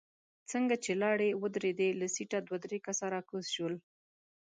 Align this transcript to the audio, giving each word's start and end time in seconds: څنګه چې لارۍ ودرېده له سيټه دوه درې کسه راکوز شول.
څنګه 0.51 0.75
چې 0.83 0.91
لارۍ 1.01 1.31
ودرېده 1.41 1.87
له 2.01 2.07
سيټه 2.15 2.39
دوه 2.47 2.57
درې 2.65 2.79
کسه 2.85 3.05
راکوز 3.15 3.45
شول. 3.55 3.75